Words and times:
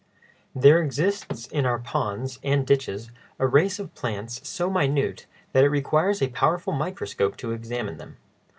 There 0.55 0.81
exists 0.81 1.45
in 1.45 1.67
our 1.67 1.77
ponds 1.77 2.39
and 2.43 2.65
ditches 2.65 3.11
a 3.37 3.45
race 3.45 3.77
of 3.77 3.93
plants 3.93 4.41
so 4.49 4.67
minute 4.67 5.27
that 5.51 5.63
it 5.63 5.69
requires 5.69 6.23
a 6.23 6.29
powerful 6.29 6.73
microscope 6.73 7.37
to 7.37 7.51
examine 7.51 7.97
them. 7.99 8.17